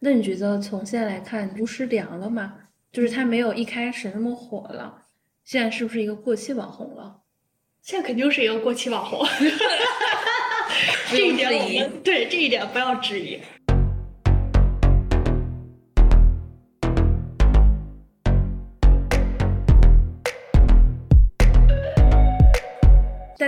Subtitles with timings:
[0.00, 2.54] 那你觉得从现在来看，巫师凉了吗？
[2.90, 5.02] 就是他没有一开始那么火了，
[5.44, 7.20] 现在是不是一个过气网红了？
[7.82, 9.26] 现在肯定是一个过气网红，
[11.10, 13.40] 这一点我们对这一点不要质疑。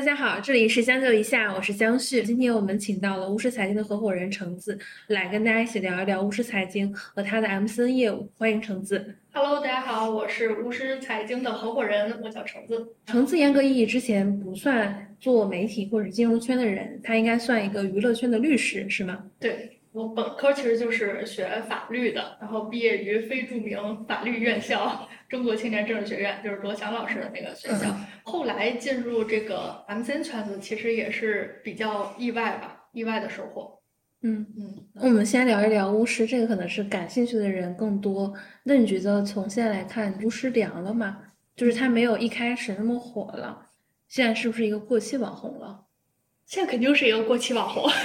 [0.03, 2.23] 家好，这里是将就一下，我是江旭。
[2.23, 4.77] 今天我们请到了巫师财经的合伙人橙子，
[5.07, 8.29] 来跟大家一起聊一聊巫师财经和他的 MCN 业务。
[8.37, 9.15] 欢迎橙子。
[9.33, 12.85] Hello，大家好，我是巫师财经的合伙人，我叫橙子。
[13.07, 19.25] 橙子严格意义之前不算做媒体或者金融圈的人，他应该算一个娱乐圈的律师，是吗？
[19.39, 19.79] 对。
[19.93, 27.95] 我本科其实就是学法律的，然后毕业于非著名法律院校中国青年政治学院，就是罗翔老师的那个学校。
[28.23, 33.79] 后来进入这个 MCN 圈子，其实也是比较意外吧，意外的收获。
[34.23, 38.33] 嗯嗯，我们先聊一聊巫师，这个可能是感兴趣的人更多。
[38.63, 41.19] 那你觉得从现在来看，巫师凉了吗？
[41.55, 43.67] 就是他没有一开始那么火了，
[44.09, 45.85] 现在是不是一个过气网红了？
[46.47, 47.91] 现在肯定是一个过气网红。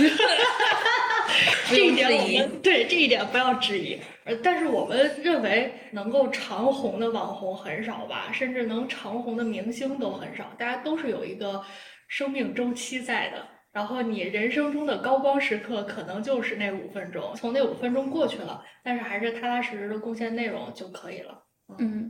[1.70, 10.54] 这一点我们对这一点不要质疑，呃，但是我们认为能够长红的网红很少吧，甚至能长红的明星都很少。
[10.58, 11.62] 大家都是有一个
[12.08, 21.44] 生命周期在的，然后你人生中的高光时刻可能就是那五分钟，从那五分钟过去了，但是还是踏踏实实的贡献内容就可以了。
[21.80, 22.10] 嗯，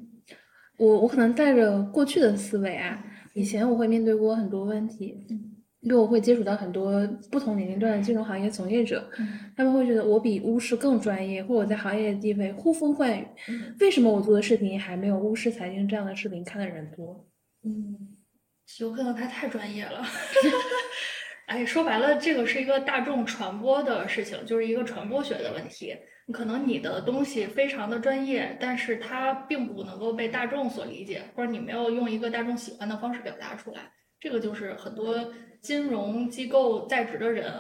[0.78, 5.26] 我我可能带着过去的思维啊，以前我会面对过很多问题。
[5.28, 5.57] 因
[5.90, 9.08] 为我会接触到很多不同年龄段的金融行业从业者，
[9.56, 13.28] 他们会觉得我比巫师更专业，或者我在行业的地位呼风唤雨。
[13.80, 17.28] 为什么我做的视频还没有巫师财经这样的视频看的人多？
[17.64, 18.18] 嗯，
[18.80, 20.04] 有可能他太专业了。
[21.48, 25.96] 哎，说白了，这个是一个大众传播的事情，就是一个传播学的问题。
[26.34, 33.90] 可能你的东西非常的专业，但是它并不能够被大众所理解，或者你没有用一个大众喜欢的方式表达出来。
[34.20, 37.52] 这个就是很多金融机构在职的人，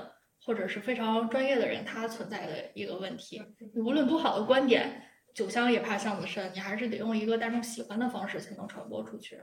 [0.45, 3.41] 或者是非常专业的人，他存在的一个问题。
[3.73, 5.01] 你无论多好的观点，
[5.33, 9.37] 酒香也怕巷子深，你还是得用一个大众喜欢的方式才能传播出去。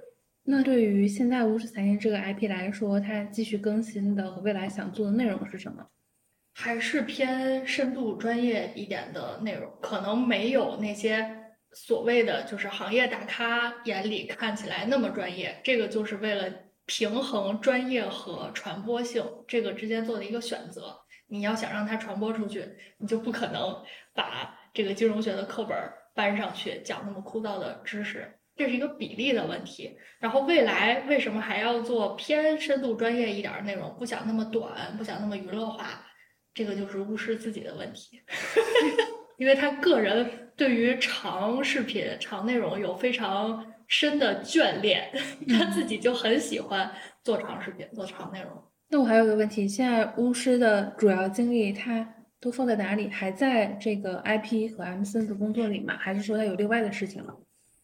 [0.44, 5.86] 那对于现在巫师财经这个 IP 来说，它继续更新的和未来想做的内容是什么？
[6.54, 11.28] 还是偏深度专业一点的内容，可能没有那些
[11.72, 15.60] 所谓的就是行业大咖眼里看起来那么专业。
[15.64, 16.63] 这个就是为了。
[16.86, 20.94] 平衡专业和传播性这个之间做的一个选择，
[21.28, 22.68] 你要想让它传播出去，
[22.98, 23.82] 你就不可能
[24.14, 25.76] 把这个金融学的课本
[26.14, 29.96] 搬上去讲那么枯燥的知识，这是一个比例的问题。
[30.18, 36.04] 然后未来为什么还要做偏深度专业一点的内容，不想那么短，不想那么娱乐化，
[36.52, 38.20] 这个就是巫师自己的问题，
[39.38, 43.73] 因为他个人对于长视频、长内容有非常。
[43.88, 45.10] 深的眷恋，
[45.48, 46.90] 他自己就很喜欢
[47.22, 48.50] 做长视频、做长内容。
[48.88, 53.08] 那我还有个问题，现在巫师的主要精力他都放在哪里？
[53.08, 55.96] 还在这个 IP 和 MCN 的工作里吗？
[55.98, 57.34] 还是说他有另外的事情了？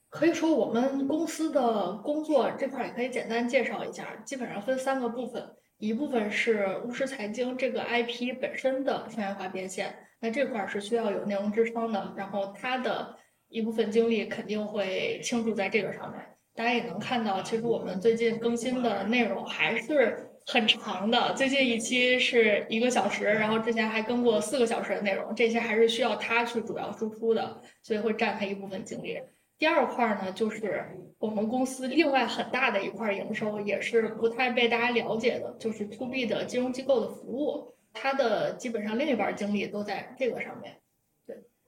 [0.08, 5.42] 可以说我们公司的工作这块也可以简单介绍一下，基本上分三个部分，
[5.78, 13.16] 一部分是巫师财经这个 IP 本身的商业化变现，那这块是需要有内容支撑的，然后它的。
[13.50, 16.18] 一部分精力肯定会倾注在这个上面。
[16.54, 21.32] 大家也能看到，其实我们最近更新的内容还是很长的。
[21.34, 29.18] 最近一期是一个小时，然后之前还更过四个小时的内容，这些还是需要他去主要输出的，所以会占他一部分精力。
[29.58, 30.84] 第二块呢，就是
[31.18, 40.76] 我们公司另外很大的一块营收，也是不太被大家了解的，就是 to B 的金融机构的服务，它的基本上另一半精力都在这个上面。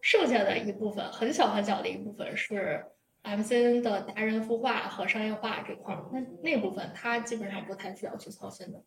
[0.02, 2.84] 剩下的一部分很小很小的一部分是
[3.22, 8.82] MCN 的达人孵化和商业化这块儿，那那部分他基本上不太需要去操心的。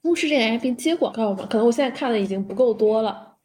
[0.00, 1.46] 牧师这个 IP 接广告吗？
[1.50, 3.36] 可能我现在看的已经不够多了。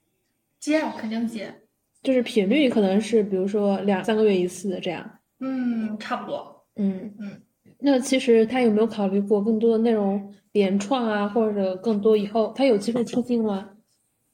[0.60, 1.54] 接，肯定接。
[2.02, 5.20] 就是频率可能是比如说两三个月一次这样。
[5.40, 6.66] 嗯，差不多。
[6.78, 7.42] 嗯嗯。
[7.80, 13.72] 那其实他有没有考虑过更多的内容联创啊，或者更多以后他有机会出镜吗？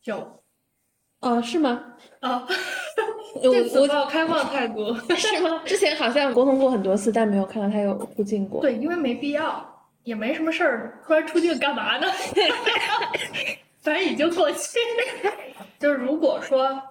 [0.04, 0.39] 有。
[1.22, 1.84] 哦，是吗？
[2.22, 2.46] 啊，
[3.44, 3.50] 我
[3.82, 5.62] 我开放态度 是吗？
[5.66, 8.62] 之前好像沟通过很多次，但没有看到他有出镜过。
[8.62, 9.66] 对，因为没必要，
[10.04, 12.08] 也没什么事儿，突然出镜干嘛呢？
[13.82, 14.80] 反正已经过去。
[15.78, 16.82] 就是如果说，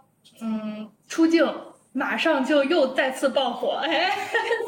[0.40, 1.46] 嗯，出镜
[1.92, 4.10] 马上就又再次爆火，哎，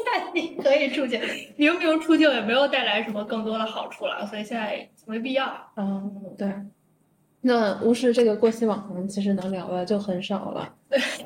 [0.05, 1.19] 那你可以出镜。
[1.57, 5.51] 明明出镜也没有带来什么更多的好处了，所以现在没必要。
[5.77, 6.47] 嗯，对。
[7.41, 10.75] 那无视这个过气网红其实能聊的就很少了。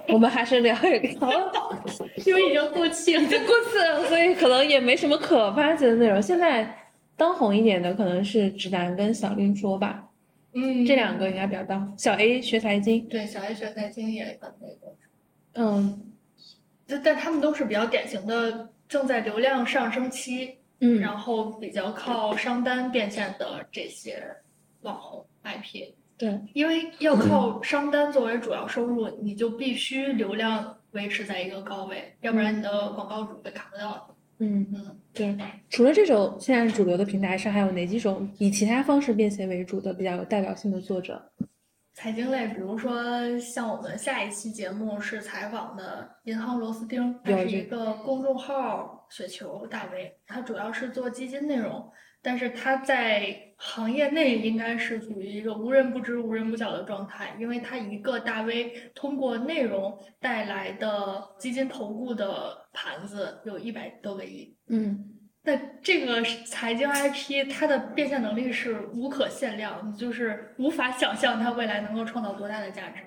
[0.07, 1.29] 我们还是聊一聊，
[2.25, 6.21] 因为已经过气了，已经过气了，所以可能也没什么可发掘的内容。
[6.21, 10.07] 现在当红一点的可能是直男跟小令说吧，
[10.53, 11.93] 嗯，这两个应该比较当。
[11.97, 14.95] 小 A 学财经，对，小 A 学财经也很那个，
[15.55, 16.01] 嗯，
[16.87, 24.23] 但但他们都是比较典型的正在流量上升期，嗯，然后比较靠商单变现的这些
[24.81, 25.93] 网红 IP。
[26.17, 34.15] 对，因为要靠商单作为主要收入，你就必须流量维持在一个高位，要不然你的广告主被卡不到。
[34.39, 35.37] 嗯嗯，对。
[35.69, 41.21] 除了这种现在主流的平台上，还有哪几种以其他方式变现为主的比较有代表性的作者？
[41.93, 51.89] 财经类，比如说像我们下一期节目是采访的银行螺丝钉，它是一个公众号雪球大 V，它主要是做基金内容。
[52.25, 64.57] 但是他在行业内应该是属于一个无人不知、无人不晓的状态，因为他一个大 V 通过内容带来的基金投顾的盘子有一百多个亿。
[64.69, 65.05] 嗯，
[65.43, 73.03] 那这个财经 IP 它的变现能力是无可限量，你就是无法想象它未来能够创造多大的价值。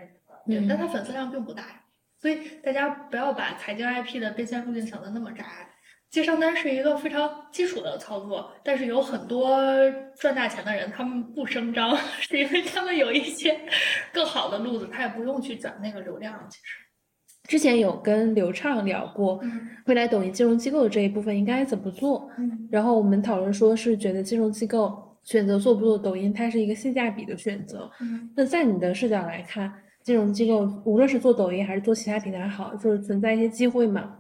[0.47, 1.83] 对，但它粉丝量并不大呀，
[2.17, 5.45] 所以大家不要把财经 IP 的变现路径想的那么窄。
[6.11, 9.59] 接商单是一个非常基础的操作，但是有很多
[10.17, 13.59] 赚大钱的人，他们不声张， 是因为他们有一些
[14.13, 16.35] 更好的路子，他也不用去攒那个流量。
[16.49, 16.63] 其实，
[17.47, 19.39] 之前有跟刘畅聊过，
[19.85, 22.31] 未来抖音金融机构的这一部分应该怎么做。
[22.39, 27.91] 嗯，然后我们讨论说是觉得金融机构选择做不做抖音，它是一个性价比的选择。
[28.01, 29.71] 嗯，那在你的视角来看，
[30.03, 34.15] 金融机构无论是做抖音还是做其他平台好，就是存在一些机会吗？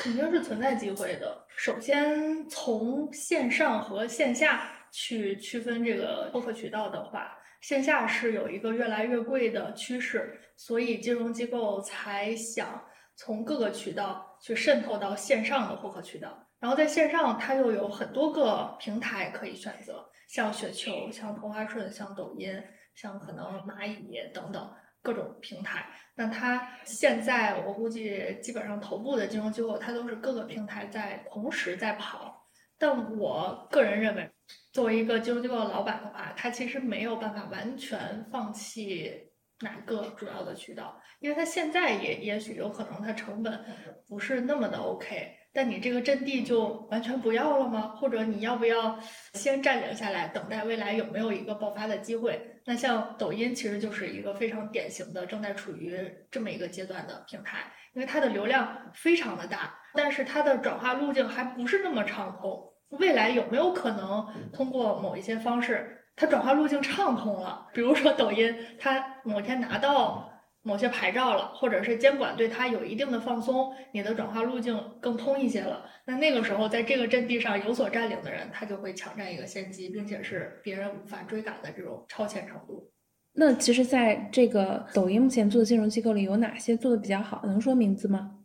[0.00, 1.46] 肯定是存在机会的。
[1.58, 12.82] 首先，从线上和线下去区分这个获客渠道的话，线下是有一个越来越贵的趋势，所以金融机构才想
[13.14, 16.46] 从各个渠道去渗透到线上的获客渠道。
[16.58, 22.50] 然后在线上，它又有很多个平台可以选择，像雪球、像同花顺、像抖音、
[22.94, 24.70] 像可能蚂蚁等等。
[25.02, 32.48] 各种平台，那它现在我估计基本上头部的金融机构，它都是各个平台在同时在跑。
[32.78, 34.30] 但我个人认为，
[34.72, 39.12] 作为一个金融机构的老板的话，他其实没有办法完全放弃
[39.60, 43.62] 哪个主要的渠道，因为他现在也也许有可能它成本
[44.08, 45.36] 不是那么的 OK。
[45.52, 47.88] 但你这个阵地就完全不要了吗？
[47.96, 48.98] 或者你要不要
[49.34, 52.49] 先占领下来，等待未来有没有一个爆发的机会？
[52.70, 57.64] 那像抖音其实就是一个非常典型的正在处于这么一个阶段的平台，
[57.94, 62.72] 因为它的流量非常的大，但是它的转化路径还不是那么畅通。
[62.90, 67.66] 未来有没有可能通过某一些方式，它转化路径畅通了？
[67.74, 70.29] 比如说抖音，它某天拿到。
[70.62, 75.84] 某些牌照了，或者是监管对它有一定的放松，你的转化路径更通一些了。
[76.04, 82.92] 那那个时候，在这个阵地上有所占领的人，他就会抢占一个先机，并且是别人无法追赶的这种超前程度。
[83.32, 87.40] 那其实，在这个抖音目前做的金融机构里，有哪些做的比较好？
[87.44, 88.36] 能说名字吗？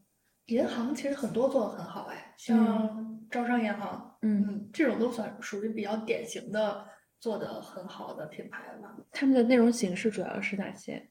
[0.45, 6.85] 银行其实很多做的很好，哎，像招商银行，嗯，这种都算属于比较典型的
[7.19, 8.95] 做的很好的品牌了。
[9.11, 11.09] 他们的内容形式主要是哪些？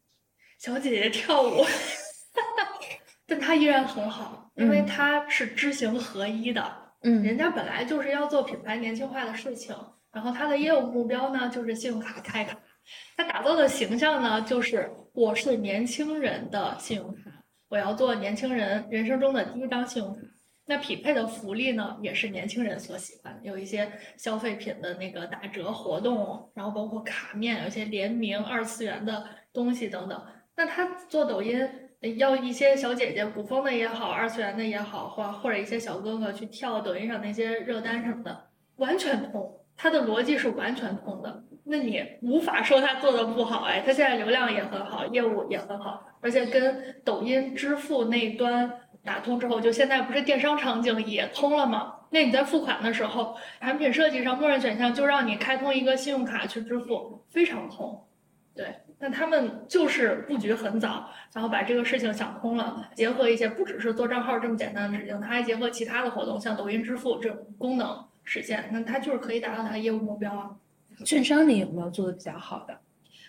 [0.58, 1.64] 小姐姐跳舞，
[3.26, 6.82] 但她依然很好，因为她是知行合一的。
[7.02, 9.76] 嗯，人家本来就是要做品牌年轻化的事情，
[10.10, 12.58] 然后她的业务目标呢就是信用卡开卡，
[13.16, 17.30] 她打造的形象呢就是我是年轻人的信用卡，
[17.68, 20.20] 我要做年轻人人生中的第一张信用卡。
[20.66, 30.24] 那匹配的福利呢也是年轻人所喜欢，有一些消费品的那个打折活动，然后包括卡面，有些联名二次元的东西等等。
[30.56, 31.68] 那他做抖音
[32.16, 38.46] 要一些小姐姐古风的也好，二次元的也好，或或者一些小哥哥去跳抖音上那些热单什么的，
[38.76, 41.42] 完全通，他的逻辑是完全通的。
[41.64, 48.70] 那你无法说他做的不好，哎，他现在流量也很好，业务也很好，而且跟抖音支付那端
[49.02, 51.94] 打通之后，就现在不是电商场景也通了吗？
[52.10, 58.06] 那你在付款的时候，产品设计上默认选项就让你开通一个信用卡去支付，非常通，
[58.54, 58.66] 对。
[58.98, 70.50] 那他们就是布局很早，然后把这个事情想通了，结合一些不只是做账号这么简单的事情，他还结合其他的活动，像抖音支付这种功能实现，那他就是可以达到他业务目标啊。
[71.04, 72.78] 券商你有没有做的比较好的？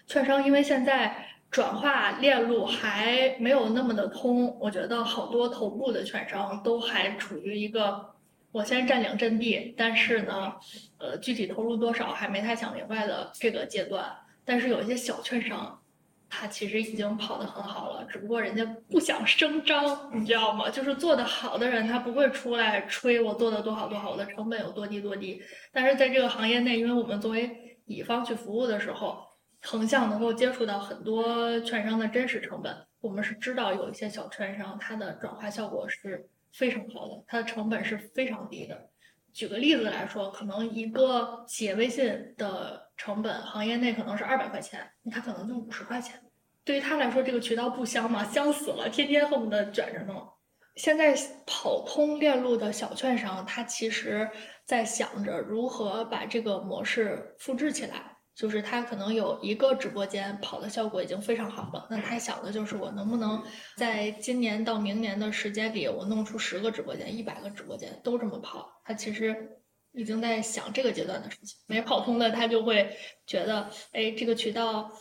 [0.08, 8.14] 券商因为现在转化链路还没有那么的通，我觉得好多头部的券商都还处于一个
[8.52, 10.54] 我先占领阵地，但是呢，
[11.00, 14.06] 呃，具体投入多少还没太想明白的这个阶段。
[14.46, 15.82] 但是有一些小券商，
[16.30, 20.70] 它其实已经跑得很好了，只不过人家不想声张，你知道吗？
[20.70, 25.42] 就是做得好的人，他不会出来吹我做的多好多好，我的成本有多低多低。
[25.72, 29.26] 但是在这个行业内，因为我们作为乙方去服务的时候，
[29.62, 38.90] 横向能够接触到很多券商的真实成本，我们是知道有一些小券商它的转化效果是非常好的，它的成本是非常低的。
[39.34, 46.20] 举个例子来说，可能一个企业微信的成本，行业内可能是二百块钱，他可能就五十块钱。
[46.64, 48.24] 对于他来说，这个渠道不香吗？
[48.24, 50.28] 香死了，天天恨不得卷着弄。
[50.76, 54.30] 现在跑通链路的小券商，他其实
[54.66, 58.12] 在想着如何把这个模式复制起来。
[58.36, 63.42] 就是他可能有一个直播间跑的效果已经非常好了，那他想的就是我能不能
[63.78, 68.70] 在今年到明年的时间里，我弄出十个直播间、一百个直播间都这么跑。
[68.84, 69.58] 他其实
[69.96, 71.58] 已经在想这个阶段的事情。
[71.68, 72.90] 没跑通的他就会
[73.26, 74.92] 觉得，哎，这个渠道。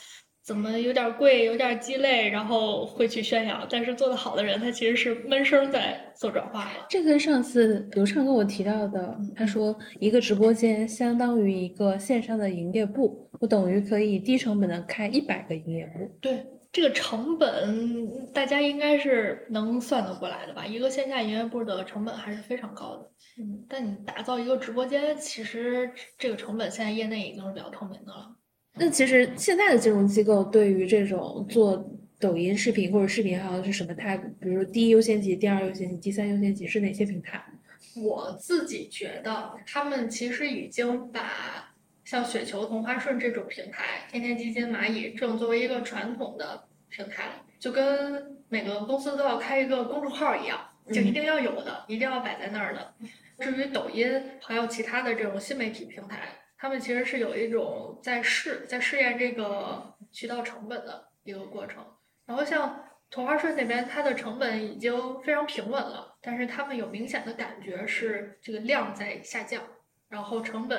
[0.46, 3.66] 怎么有点贵，有点鸡肋，然后会去宣扬。
[3.70, 6.84] 但是做得好的人，他其实是闷声在做转化的。
[6.86, 16.14] 这跟上次刘畅跟我提到的，他说一个直播间相当于一个线上的营业部，我等于可以低成本的开一百个营业部。
[16.20, 16.44] 对，
[16.74, 20.66] 这个成本大家应该是能算得过来的吧？
[20.66, 23.08] 一个线下营业部的成本还是非常高的。
[23.38, 25.88] 嗯，但你打造一个直播间，其实
[26.18, 28.34] 这个成本现在业内已经是比较透明的了。
[28.74, 31.88] 那其实现在的金融机构对于这种做
[32.18, 34.26] 抖音视频或者视频号是什么态度？
[34.40, 37.40] 比如说第一优先级、第二优先级、第三优先级是哪些平台？
[37.94, 41.72] 我自己觉得他们其实已经把
[42.04, 52.94] 像雪球、同花顺这种平台、天天基金、蚂蚁这种作为一个传统的平台了，就跟每个公司都要开一个公众号一样，就一定要有的，一定要摆在那儿的。
[53.38, 56.28] 至于抖音还有其他的这种新媒体平台。
[56.56, 61.84] 他们其实是有一种在试在试验这个渠道成本的一个过程，
[62.24, 69.62] 然后像同花顺那边，它的成本已经非常平稳了，但是他们有明显的感觉是这个量在下降，
[70.14, 70.78] 然后成本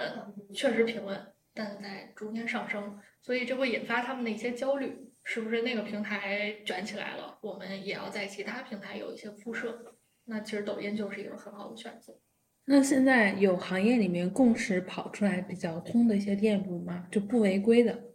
[0.53, 1.21] 确实平稳，
[1.53, 9.77] 但在逐年上升，所以这会引发他们的一些焦虑，是不是那个平台卷起来了，我们也要在其他平台有一些铺设？
[10.23, 12.17] 那其实抖音就是一个很好的选择。
[12.63, 17.05] 那现在有行业里面共识跑出来比较通的一些店铺吗？
[17.11, 18.14] 就不违规的。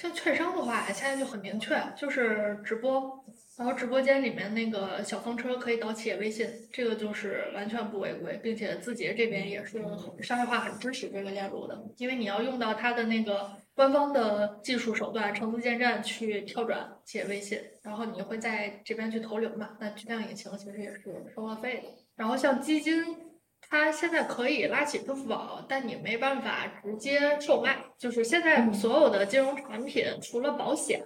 [0.00, 3.24] 像券商的话，现在就很明确，就是直播，
[3.56, 9.82] 然后直播间里面那个小风车可以导企业微信，这个就是完全不违规，并且字节这边也是
[10.22, 19.70] 商业化很支持这个链路的，因为你要用到它的那个官方的技术手段，橙子建站去跳转企业微信，然后你会在这边去投流嘛？
[19.80, 21.02] 那巨量引擎其实也是
[21.34, 21.88] 收了费的。
[22.14, 23.27] 然后像基金。
[23.70, 27.84] 它现在可以拉起支付宝，但你没办法直接售卖。
[27.98, 31.04] 就是现在所有的金融产品，除了保险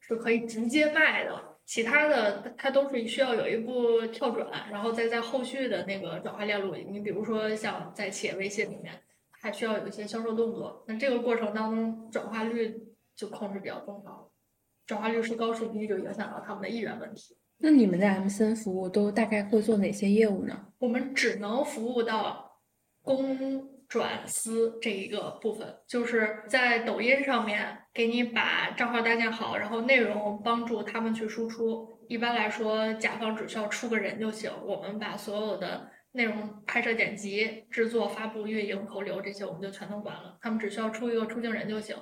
[0.00, 6.74] 是可以直接卖的，其他的它都是需要有一步跳转，然后再在后续的那个转化链路。
[6.74, 8.92] 你比如说像在企业微信里面，
[9.30, 12.76] 还需要有一些销售动作，那这个过程当中转化率
[13.14, 14.30] 就控制比较重要，
[14.84, 17.36] 转化率是高是低就影响到他们的意愿问题。
[17.62, 20.68] 那你们的 MCN 服务都大概会做哪些业务呢？
[20.78, 22.58] 我们只能服务到
[23.02, 31.86] 公转私这一个部分，就是在抖音上面给你把账号搭建好，然后内容帮助他们去输出。
[32.08, 41.94] 一般来说，甲方只需要出个人就行，我们把所有的内容拍摄、剪辑、制作、发布、运营、投流这些我们就全都管了，他们只需要出一个出镜人就行，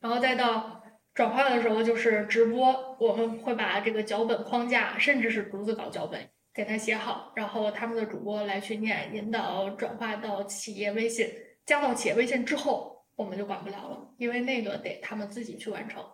[0.00, 0.82] 然后再到。
[1.14, 11.28] 转化的时候就是直播，我们会把这个脚本框架，甚至是逐字稿脚本，给它写好，然后他们的主播来去念，引导转化到企业微信，
[11.64, 16.04] 加到企业微信之后，我们就管不了了，因为那个得他们自己去完成。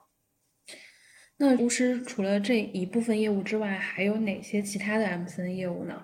[1.39, 6.03] 那巫师除了这一部分业务之外，还有哪些其他的 MCN 业务呢？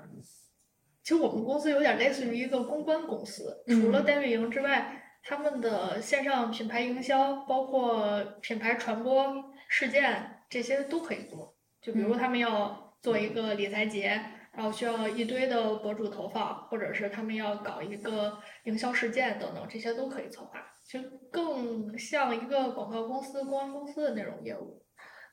[1.03, 5.03] 其实我们公司有点类似于一个公关公司，除了代运营之外。
[5.29, 9.35] 他们的线上品牌营销，包括品牌传播
[9.69, 11.53] 事件，这些都可以做。
[11.83, 14.21] 就比如他们要做一个理财节，
[14.53, 21.01] 然后需要一堆的博主投放，或者是他们要搞一个营销事件等等，这些都可以策划，就
[21.33, 24.81] 更像一个广告公司、公关公司的那种业务。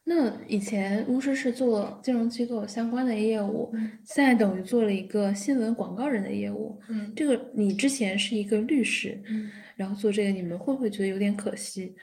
[0.06, 3.72] 那以前巫师是做金融机构相关的业务，
[4.04, 6.82] 现在等于做了一个新闻广告人的业务。
[6.90, 9.22] 嗯，这个你之前是一个律师。
[9.28, 9.52] 嗯。
[9.76, 11.96] 然后做这个，你们会不会觉得有点可惜？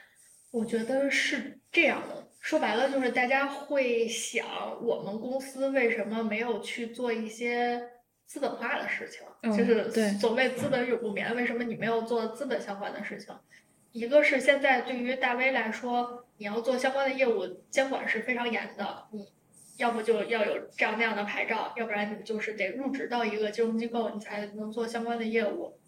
[0.51, 4.45] 我觉得是这样的，说白了就是大家会想，
[4.85, 7.81] 我们公司为什么没有去做一些
[8.27, 9.57] 资本化的事情？
[9.57, 13.35] 就是所谓资本永不眠，为什么你没有做资本相关的事情？
[13.93, 19.27] 一个是现在对于大 V 来说，你要做相关的业务，监管是非常严的，你
[19.79, 25.80] 要不就要有这样那样的牌照，要不然你就是得入职到一个金融机构，你才能做相关的业务。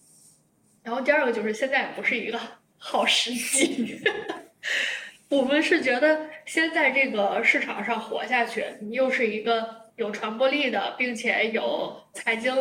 [0.83, 2.41] 然后第二个就是现在也不是一个
[2.77, 4.01] 好时机，
[5.31, 12.55] 我们是觉得先在这个市场上活下去，你又是一个有传播力的，并且有财经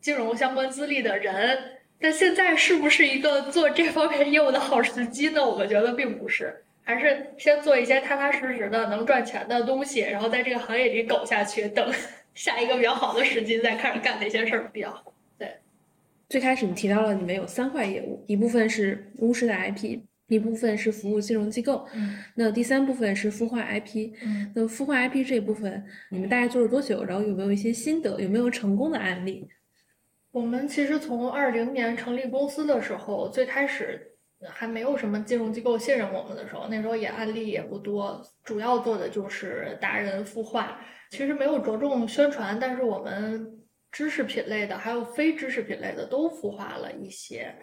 [0.00, 1.70] 金融相关资历的人。
[2.00, 5.42] 但现在是不是一个做这方面业务的好时机呢？
[5.42, 11.90] 我们觉得并不是，还是先做一些踏踏实实的能赚钱的东西，然后在这个行业里苟下去，等
[12.34, 15.13] 下一个比较好的时机再开始干那些事儿比较好。
[16.28, 27.04] 对，最开始你提到了你们有三块业务，一部分是巫师的 IP，一部分是服务金融机构，嗯，那第三部分是孵化 IP，嗯，那孵化 IP 这一部分你们大概做了多久？
[27.04, 28.20] 然后有没有一些心得？
[28.20, 29.48] 有没有成功的案例？
[30.30, 34.12] 我们其实从二零年成立公司的时候，最开始
[34.48, 43.46] 还没有什么金融机构信任我们的时候，那时候也案例也不多，主要做的就是达人孵化，其实没有着重宣传，但是我们
[43.94, 47.54] 知识品类的还有非知识品类的都孵化了一些，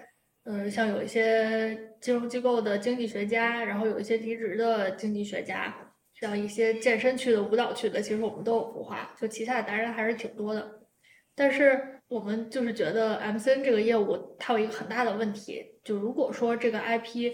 [0.45, 5.75] 嗯，像有一些金融机构的经济学家，然后有一些离职的经济学家，
[6.13, 10.79] 像一些健身区的、舞蹈区的，其实我们都有孵化，就旗下的达人还是挺多的，
[11.35, 11.89] 但是。
[12.11, 17.31] 我们就是觉得 MCN 这个业务它有一个很大的问题，就如果说这个 IP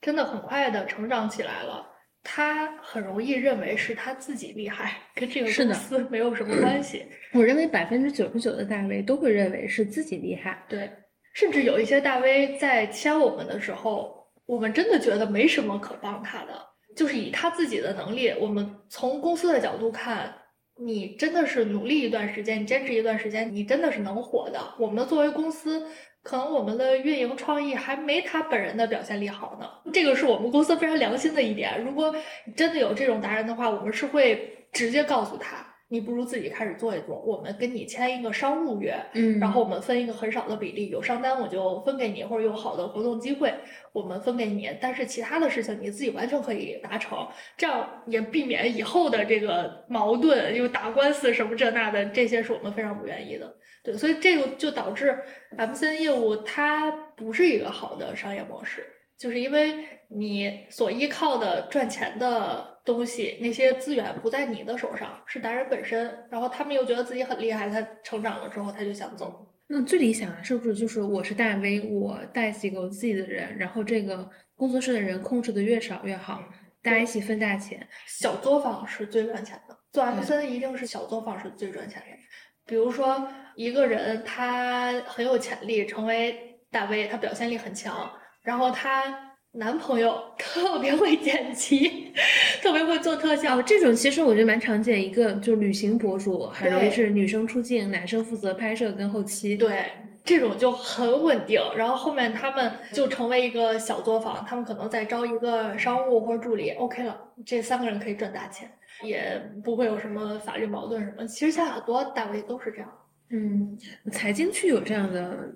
[0.00, 1.84] 真的很快的成长起来了，
[2.24, 7.04] 他很容易认为是他自己厉害，跟这个公司没有什么关系。
[7.32, 10.90] 我认为百分之九十九的大 V 都会认为是自己厉害，对，
[11.34, 16.60] 甚至有一些大 V 在签我们的时候，我们真的觉得没什么可帮他的，
[16.96, 20.34] 就是以他自己的能力，我们从公司的角度看。
[20.76, 24.58] 你真的是努力一段时间，你坚持一段时间，你真的是能火的。
[24.76, 25.86] 我们作为公司，
[26.24, 29.68] 可能我们的运营创意还没他本人的表现力好呢。
[29.92, 31.84] 这个是我们公司非常良心的一点。
[31.84, 32.12] 如果
[32.56, 35.64] 真的有这种达人的话，我们是会直接告诉他。
[35.88, 43.54] 你不如自己开始做一做，我们跟你签一个商务约，嗯，然后我们分一个很少的比例，有商单我就分给你，或者有好的活动机会
[43.92, 53.54] 我们分给你，但是其他的事情你自己完全可以达成，这样也避免以后的这个矛盾，又打官司什么这那的，这些是我们非常不愿意的。
[53.84, 55.16] 对，所以这个就导致
[55.56, 58.84] MCN 业务它不是一个好的商业模式，
[59.16, 62.74] 就是因为你所依靠的赚钱的。
[62.84, 66.14] 东西那些资源不在你的手上，是达人本身。
[66.30, 69.50] 然后他们又觉得自己很厉害，他成长了之后他就想走。
[69.68, 76.44] 那最理想的是不是就是我是大 V，我带几个我自己的人，然后这个工作室的人控制的越少越好，
[76.82, 77.88] 大家一起分大钱。
[78.06, 82.18] 小作坊是最赚钱的，做 M C N 一定是小作坊是最赚钱的。
[82.66, 88.10] 比如说一个人他很有潜力成为大 V，他表现力很强，
[88.42, 89.32] 然后他。
[89.56, 92.12] 男朋友 特别会剪辑，
[92.60, 93.62] 特别会做特效。
[93.62, 99.56] 这种其实我觉得蛮常见，一个就是旅行博主，很容易是女生出镜，男生负责拍摄跟后期。
[99.56, 99.84] 对，
[100.24, 101.60] 这种就很稳定。
[101.76, 108.68] 然后后面他们就成为一个小作坊，他们可能再招一个商务或者助理，OK 了，这三个人可以赚大钱，
[109.02, 111.26] 也不会有什么法律矛盾什么。
[111.26, 112.92] 其实现在很多单位都是这样。
[113.30, 113.76] 嗯，
[114.12, 115.52] 财经区有这样的。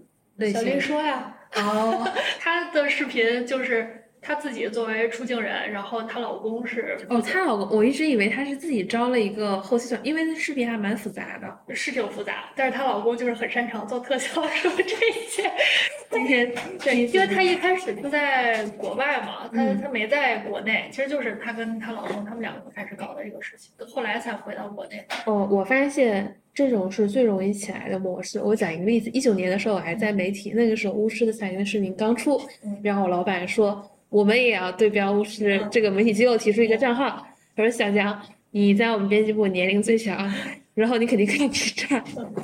[0.52, 2.06] 小林说呀，哦，
[2.38, 15.50] 他的视频就是她自己作为出镜人，然后她老公是哦，她老公，我一直以为她是自己招了一个后期团，因为视频还蛮复杂的，是挺复杂，但是她老公就是很擅长做特效什么这些。
[16.10, 16.52] 今天
[16.84, 25.02] 对，因为她一开始就在国外嘛，她她没在国内，其实就是她跟她老公他们两个开始搞的这个事情，后来才回到国内。
[25.24, 26.36] 哦，我发现。
[26.54, 28.40] 这种是最容易起来的模式。
[28.40, 32.36] 我讲一个例子，一九年的时候我还在媒体，那个时候巫师的彩铃视频刚出，
[32.82, 37.26] 然后我老板说我们也要对标是这个媒体机构提出一个账号。
[37.54, 38.20] 他说小江，
[38.52, 40.16] 你在我们编辑部年龄最小，
[40.74, 42.02] 然后你肯定可以 B 站，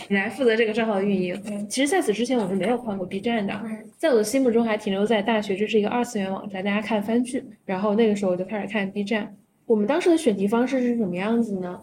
[0.08, 1.66] 你来负责这个账号的运营。
[1.68, 3.58] 其实在此之前我是没有换过 B 站的，
[3.96, 7.44] 在我的心目中还停留在大学，这是一个二次元网站，大家看番剧。
[7.64, 9.34] 然后那个时候我就开始看 B 站。
[9.66, 11.80] 我们当时的选题方式是什么样子呢？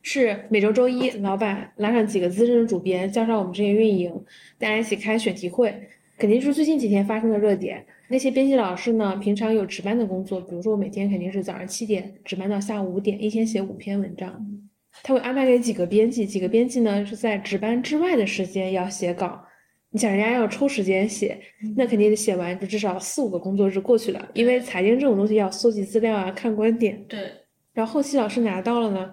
[0.00, 4.12] 是每周周一，老板拉上几个资深的主编，叫上我们这些运营，
[4.58, 5.72] 大家一起开选题会，
[6.18, 7.84] 肯定是最近几天发生的热点。
[8.12, 14.46] 那些编辑老师呢，平常有值班的工作，比如说我每天肯定是早上七点值班到下午五点，一天写五篇文章，
[15.02, 19.42] 他会安排给几个编辑，几个编辑呢是在值班之外的时间要写稿。
[19.90, 21.40] 你想人家要抽时间写，
[21.74, 27.02] 那肯定得写完，就至少四五个工作日过去了，因为财经这种东西要搜集资料啊，看观点。
[27.08, 27.20] 对。
[27.72, 29.10] 然后后期老师拿到了呢，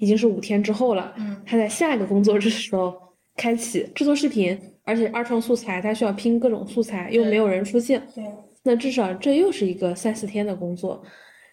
[0.00, 1.14] 已经是五天之后了。
[1.18, 2.92] 嗯，他在下一个工作日的时候
[3.36, 4.58] 开启制作视频，
[4.90, 8.00] 而且二创素材它需要拼各种素材，又没有人出镜。
[8.12, 8.24] 对，
[8.64, 11.00] 那至少这又是一个三四天的工作。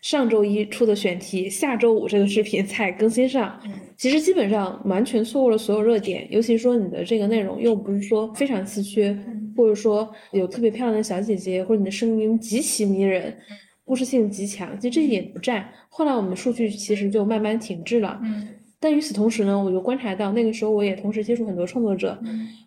[0.01, 3.59] 上周一出的选题，下周五这个视频才更新上，
[3.97, 6.27] 其实基本上完全错过了所有热点。
[6.31, 9.17] 尤其说你的这个内容又不是说非常稀缺，
[9.55, 13.35] 或者说有特别漂亮的小姐姐，或者你的声音极其迷人，
[13.83, 15.67] 故事性极强，其实这一点不占。
[15.89, 18.19] 后来我们数据其实就慢慢停滞了。
[18.79, 22.17] 但与此同时呢，我就观察到那个时候我也同时接触很多创作者，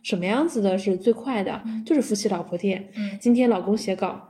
[0.02, 2.88] 什么样子的是最快的，就是夫妻老婆店。
[3.20, 4.29] 今天老公写稿。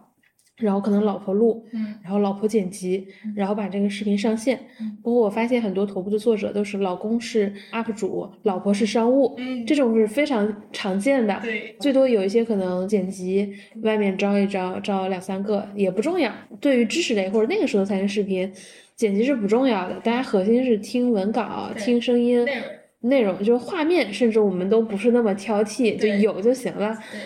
[0.60, 4.58] 然后可能老婆录，嗯，然后老婆剪辑，然后把这个视频上线。
[5.02, 11.38] 不过我发现很多头部的作者都是老公是 UP 主，老婆是商务，嗯，这种是非常常见的。
[11.42, 16.32] 对，最多有一些可能剪辑外面招一招，招两三个也不重要。
[16.60, 18.52] 对于知识类或者那个时候的财经视频，
[18.94, 22.62] 剪辑是不重要的，大家核心是听文稿、听声音、内容，
[23.00, 26.96] 内容就是画面，甚至我们都不是那么挑剔，就有就行了。
[27.10, 27.20] 对。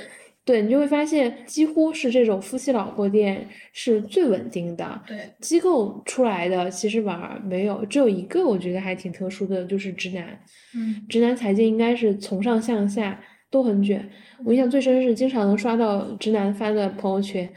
[0.44, 5.00] 对你就会发现，几乎是这种夫妻老婆店是最稳定的。
[5.06, 10.38] 对，机构出来的其实反而没有，只有一个我觉得还挺特殊的，就是直男。
[10.76, 13.18] 嗯，直男财经应该是从上向下
[13.50, 14.06] 都很卷。
[14.44, 17.48] 我印象最深是经常能刷到直男发的朋友圈，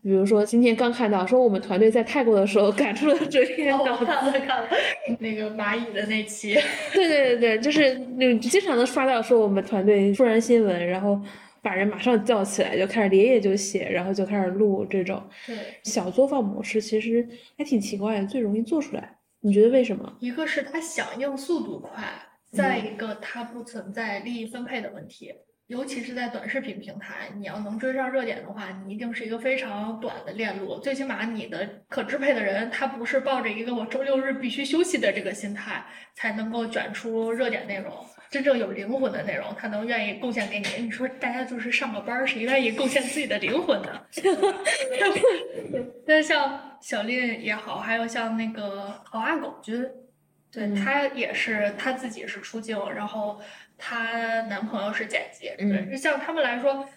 [0.00, 4.68] 比如说今天刚看到说我们团队在泰国的时候赶出了这篇稿子，看了看了
[5.18, 6.54] 那个蚂蚁的那期。
[6.94, 11.20] 对对对对，就是那经常能刷到说我们团队突然新闻，然后。
[11.68, 15.22] 把人马上叫起来，就开始连夜就写，然后就开始录这种
[15.82, 17.28] 小作坊模式，其实
[17.58, 19.18] 还挺奇怪的，最容易做出来。
[19.40, 20.16] 你觉得为什么？
[20.18, 22.10] 一个是它响应速度快，
[22.50, 25.34] 再一个它不存在利益分配的问题。
[25.66, 30.78] 尤其是在短视频平台，你要能追上热点的话，你一定是一个非常短的链路。
[30.78, 37.92] 最起码你的可支配的人，他不是抱着一个我周六日必须休息的这个心态，才能够卷出热点内容。
[38.30, 40.66] 真正有灵魂的内容，他能愿意贡献给你。
[40.84, 44.00] 你说大家就是上个班，谁愿意贡献自己的灵魂呢？
[46.06, 49.86] 但像小丽也好，还有像那个好阿狗君，
[50.52, 53.40] 对他也是他自己是出镜，然后
[53.76, 55.50] 她男朋友是剪辑。
[55.56, 56.88] 对，像他们来说。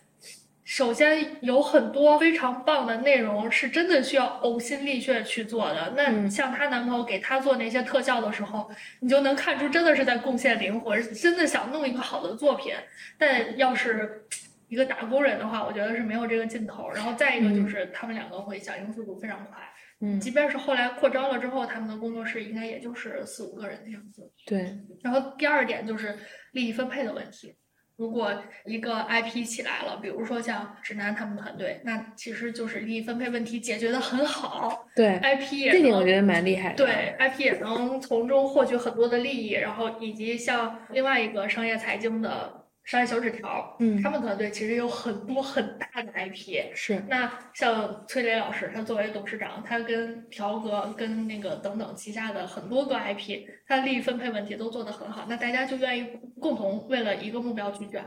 [0.72, 5.94] 首先有很多非常棒的内容，是真的需要呕心沥血去做的。
[5.98, 12.74] 那像她男朋友给她做那些特效的时候，你就能看出真的是在贡献灵魂，真的想弄一个好的作品。
[13.18, 14.24] 但要是
[14.70, 16.90] 一个打工人的话，我觉得是没有这个劲头。
[16.92, 19.58] 然后再一个就是他们两个会响应速度非常快，
[20.00, 24.32] 嗯，即便是后来扩招了之后，他们的工作室应该也就是四五个人的样子。
[24.46, 24.74] 对。
[25.04, 26.18] 然后第二点就是
[26.54, 27.54] 利益分配的问题。
[28.02, 28.34] 如果
[28.66, 34.88] 一个 IP 起来了，比如说像直男他们团队，那其实就是利益分配问题解决的很好。
[34.96, 36.84] 对，IP 也这点我觉得蛮厉害的。
[36.84, 42.61] 对，IP 也能从中获取很多的利益，然后以及像另外一个商业财经的。
[42.84, 47.02] 商业小纸条，嗯，他们团队其实有很多很大的 IP，是。
[47.08, 56.08] 那像崔磊老师，他作为董事长，他跟条哥、跟那个等等旗下的很多个 IP，他的利益分配问题都做得很好，那大家就愿意
[56.40, 58.04] 共同为了一个目标去卷。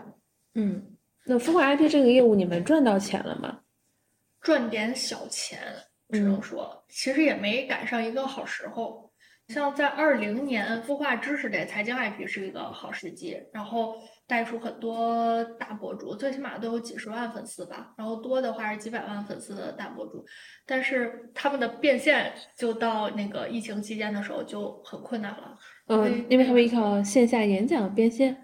[0.55, 0.85] 嗯，
[1.25, 3.61] 那孵化 IP 这个业务你们赚到钱了吗？
[4.41, 5.61] 赚点小钱，
[6.11, 9.13] 只能说，其实也没赶上一个好时候。
[9.49, 13.95] 像在二零年，孵化知识类财经 IP 是一个好时机，然后。
[14.27, 20.25] 带出很多大博主，最起码都有几十万粉丝吧，然后多的话是几百万粉丝的大博主，
[20.67, 25.57] 但是他们的变现就到那个疫情期间的时候就很困难了。
[25.89, 28.35] 嗯，因为他们依靠线下演讲变现，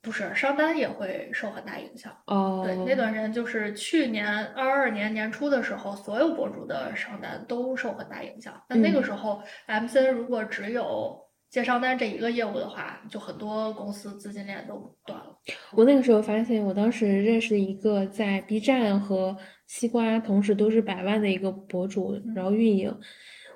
[0.00, 2.16] 不是商单也会受很大影响。
[2.26, 8.54] 哦，对，那段时间就是去年二二年年初的时候，所有博主的商单都受很大影响。
[8.68, 15.36] 那那个时候，MC 如果只有接商单这一个业务的话，就很多公司资金链都断了。
[15.72, 22.94] 我那个时候发现，我当时认识一个在 B 站和西瓜同时都是百万的一个博主，然后运营。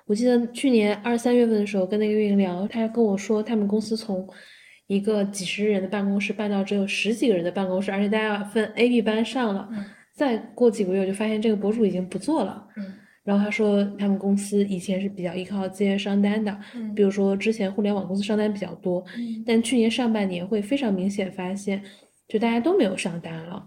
[0.07, 4.27] 我记得去年二三月份的时候跟那个运营聊，他跟我说他们公司从
[4.87, 9.69] 一个几十人的办公室搬到只有十几个人的办公室，而且大家分 A、B 班上了。
[10.13, 12.67] 再过几个月，我就发现这个博主已经不做了。
[13.25, 21.83] 然后他说，他们公司以前是比较依靠接商单的，嗯，比如说之前互联网公司商单比较多，嗯，但去年上半年会非常明显发现，
[22.27, 23.65] 就大家都没有上单了。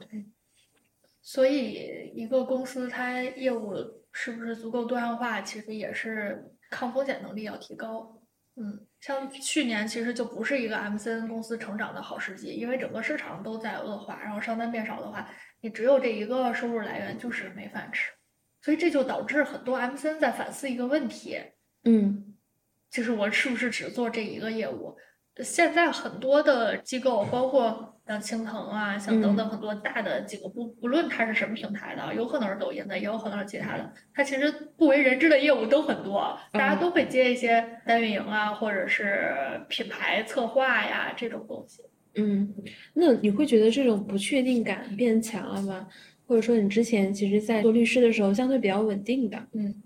[1.21, 3.73] 所以一个公司它业务
[4.11, 8.21] 是不是足够多样化，其实也是抗风险能力要提高。
[8.57, 15.29] 嗯，像去年其实就不是一个 MCN 公司成长的好时机，因为整个市场都在恶化，然后商单变少的话，
[15.61, 18.11] 你只有这一个收入来源就是没饭吃。
[18.65, 21.37] 所以这就导致很多 M C N 在反思一个问题，
[21.83, 22.33] 嗯，
[22.89, 24.97] 就是我是不是只做这一个业务？
[25.43, 39.31] 现在很多的机构，包括像青藤啊，像等等很多大的几个，不不论它是什么平台的，有可能是抖音的，也有可能是其他的，它其实不为人知的业务都很多，大家都会接一些单运营啊，或者是
[39.69, 41.83] 品牌策划呀这种东西。
[42.15, 42.51] 嗯，
[42.95, 45.87] 那你会觉得这种不确定感变强了吗？
[46.27, 49.37] 或者说你之前其实，在做律师的时候相对比较稳定的？
[49.53, 49.83] 嗯，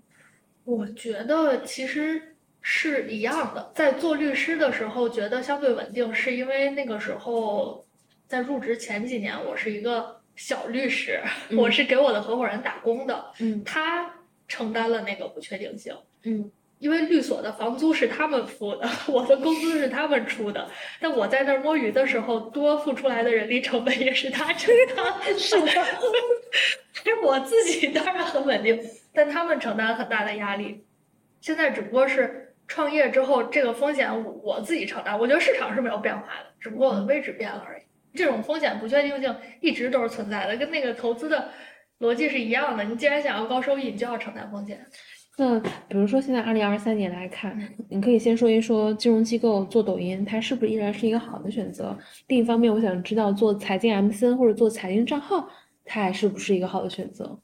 [0.64, 3.70] 我觉得其实是一样的。
[3.74, 7.84] 在做律师的时候，觉得相对稳定，是因为那个时候
[8.26, 11.20] 在入职前几年，我是一个小律师，
[11.56, 14.14] 我是给我的合伙人打工的，嗯，他
[14.48, 16.50] 承担了那个不确定性，嗯。
[16.80, 20.68] 因为律所的房租是他们付的， 我的工资是他们出的。
[20.98, 25.06] 但我在那儿摸鱼的时候，多付出来的人力成本也是他承担。
[25.38, 25.66] 是的，
[26.92, 28.80] 是我自己当然很稳定，
[29.12, 30.82] 但他们承担很大的压力。
[31.42, 34.10] 现在只不过是创业之后，这个风险
[34.42, 35.18] 我自己承担。
[35.18, 37.82] 我觉得市场是没有变化的，只不过我的位置变了而已。
[38.14, 41.50] 这种风险不确定性一直都是存在的，跟那个投资的
[42.00, 42.84] 逻辑是一样的。
[42.84, 44.84] 你既然想要高收益，你就要承担风险。
[45.40, 51.96] 那比如说，现在二零二三年来看，你可以先说一说金融机构做抖音，它是不是依然是一个好的选择？
[52.26, 55.48] 另一方面，我想知道做财经 MCN 或者做财经账号，
[55.82, 57.38] 它还是不是一个好的选择？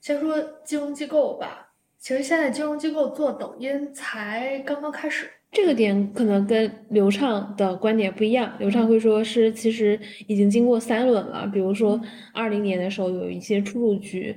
[0.00, 5.28] 先说金融机构吧，其实现在金融机构做抖音才刚刚开始。
[5.50, 8.52] 这个点可能跟刘畅的观点不一样。
[8.58, 12.00] 刘畅会说是其实已经经过三轮了，比如说
[12.34, 14.36] 二零年的时候有一些出入局，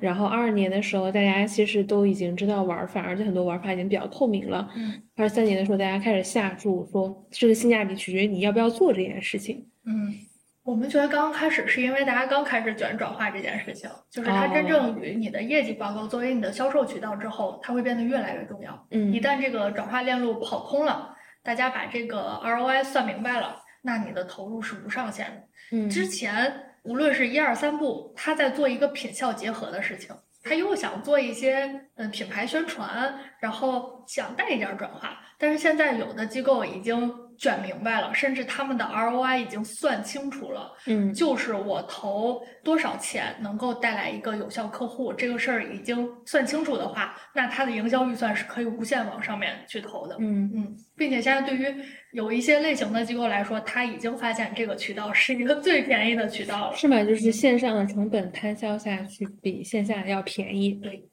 [0.00, 4.68] 然后二二年的时候大家其实都已经知道玩法，而且很多玩法已经比较透明了。
[5.16, 9.66] 二三年的时候大家开始下注说这个性价比取决于你要不要做这件事情。
[9.86, 10.29] 嗯。
[10.70, 18.86] 我们觉得刚刚开始是因为大家刚开始卷转化这件事情，就是它真正与你的业绩报告作为你的销售渠道之后，它会变得越来越重要。
[18.92, 25.76] 嗯，一旦这个转化链路跑空了，大家把这个 ROI 算明白了，那你的投入是无上限的。
[25.76, 26.54] 嗯，之前
[26.84, 37.12] 无论是一二三步，他在做一个品效结合的事情，他又想做一些嗯品牌宣传，然后想带一点转化，但是现在有的机构已经。
[37.40, 51.74] 卷明白了，甚至他们的 ROI 已经算清楚了，嗯，就是我投多少钱能够带来一个有效客户，这个事儿已经算清楚的话，那他的营销预算是可以无限往上面去投的，嗯嗯，并且现在对于
[52.12, 57.02] 有一些类型的机构来说，他已经发现这个渠道是一个最便宜的渠道了，是吗？
[57.02, 61.09] 就是线上的成本摊销下去比线下要便宜，对。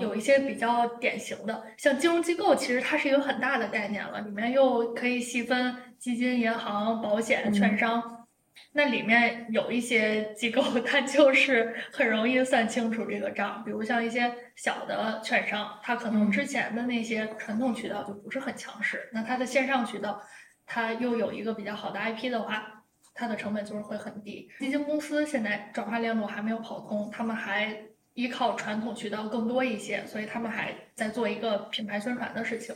[0.00, 8.26] 有一些比较典型的，像金融机构，其实它是一个很大的概念了，里面又可以细分基金、银行、保险、券商。
[8.72, 20.20] 那里面有一些机构，它就是很容易算清楚这个账，比如像一些小的券商，它可能之前的那些传统渠道就不是很强势，那它的线上渠道，
[20.66, 24.48] 它又有一个比较好的 IP 的话，它的成本就是会很低。
[24.58, 27.76] 基金公司现在转化链路还没有跑通，他们还。
[28.14, 32.74] 依靠传统渠道更多一些，所以他们还在做一个品牌宣传的事情。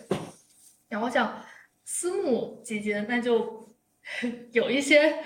[0.88, 1.42] 然后像
[1.84, 3.74] 私募基金，那就
[4.52, 5.16] 有一些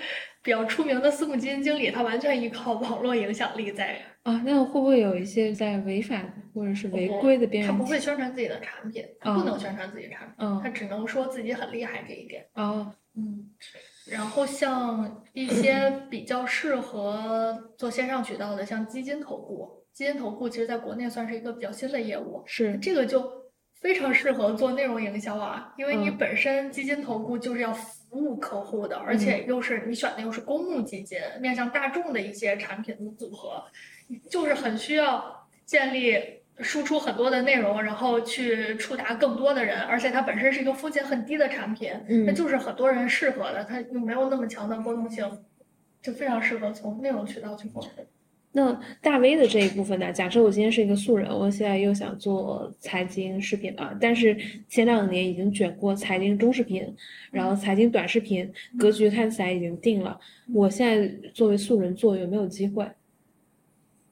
[0.41, 4.41] 比较出名的私募基金经理，他完全依靠网络影响力在啊。
[4.45, 6.21] 那会不会有一些在违法
[6.53, 7.71] 或者是违规的边缘？
[7.71, 12.45] 他不会宣传自己的产品，他不能宣传自己产品，他只能说自己很厉害这一点。
[12.53, 13.49] 哦，嗯。
[14.05, 19.82] 然后像一些比较适合做线上渠道的，像基金投顾。
[19.93, 22.75] 基金投顾其实在国内算是一个比较新的业务，是。
[22.77, 23.31] 这个就
[23.79, 33.63] 非常适合做内容营销啊，因为你本身基金投顾就是要服务客户的，而且又是你选的又是公募基金，面向大众的一些产品的组合，
[34.29, 36.17] 就是很需要建立
[36.59, 41.91] 输出很多的内容，然后去触达更多的人，而且它本身是一个风险很低的产品，
[42.25, 45.29] 那就是很多人适合的，它又没有那么强的波动性，
[46.01, 47.89] 就非常适合从内容渠道去获取。
[48.55, 50.13] 那大 V 的这一部分呢？
[50.13, 54.37] 假设我今天是一个素人，我现在又想做财经视频了，但是
[54.69, 56.95] 前两年已经卷过财经中视频，
[57.31, 60.19] 然后财经短视频格局看起来已经定了。
[60.53, 62.87] 我现在作为素人做有没有机会？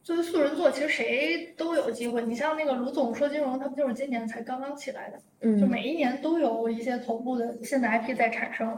[0.02, 2.24] 作为素人做，其实谁都有机会。
[2.24, 5.20] 你像那个卢总说金融，他不就是今年才刚刚起来的？
[5.42, 8.76] 嗯，就每一年都有一些头部的新的 IP 在产生，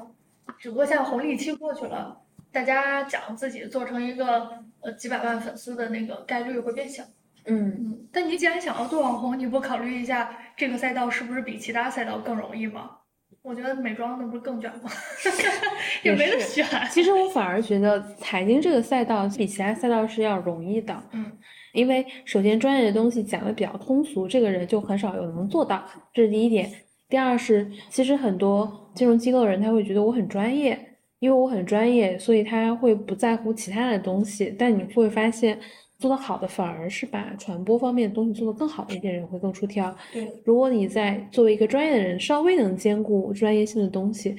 [0.60, 2.20] 只不过现在红利期过去了，
[2.52, 4.62] 大家讲自己做成一个。
[4.84, 7.04] 呃，几百万粉丝的那个概率会变小。
[7.46, 12.92] 嗯嗯，但你既然想要做网红，你不考虑一下这个赛道是不是比其他赛道更容易吗？
[13.42, 14.90] 我觉得美妆那不是更卷吗？
[16.04, 16.66] 也没得选。
[16.90, 20.96] 其实我反而觉得财经这个赛道比其他赛道是要容易的。
[21.12, 21.30] 嗯，
[21.74, 26.72] 因为首先专业的东西讲的比较通俗，这个人就很少有能做到，这是第一点。
[27.10, 30.93] 第二是，其实很多金融机构的人他会觉得我很专业，
[31.24, 34.54] 因为我很专业，所以他会不在乎其他的东西。
[34.60, 35.58] 但你会发现，
[35.98, 39.96] 做得好的反而是把传播方面的东西做得更好的一些人会更出挑。
[40.12, 44.36] 对，如果你在作为一个专业的人，稍微能兼顾专业性的东西，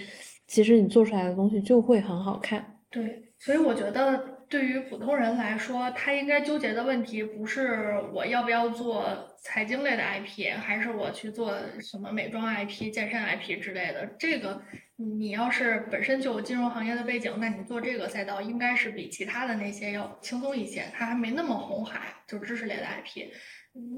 [0.46, 2.62] 其实你做出来的东西就会很好看。
[2.90, 4.34] 对，所以我觉得。
[4.46, 9.04] 对于普通人来说，他应该纠结的问题不是我要不要做
[9.42, 14.06] 财经类的 IP，还是我去做什么美妆 IP、健身 IP 之类的。
[14.16, 14.60] 这个，
[14.96, 20.84] 你要是本身就有金融行业的背景，那你做这个赛道应该是比其他的那些要轻松一些。
[20.94, 23.32] 它还没那么红海，就是知识类的 IP。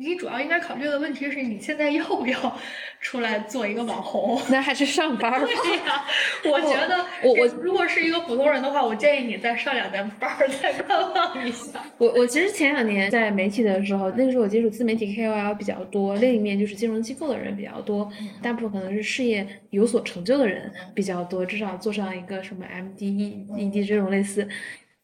[0.01, 2.59] 你主要应该考虑的问题是你现在要不要
[2.99, 4.41] 出来做一个网红？
[4.49, 5.41] 那还是上班吧。
[5.47, 6.05] 对呀，
[6.45, 11.79] 我觉得我我如果是一个普通人的话，我建议你再上两年班儿，再观望一下。
[11.99, 18.11] 我我其实前两年在媒体的时候，那个时候我接触自媒体 KOL 比较多，另一面就是金融机构的人比较多，
[18.41, 24.49] 大部分可能是事业有所成就的人比较多，至少做上一个什么 MD、ED 这种类似。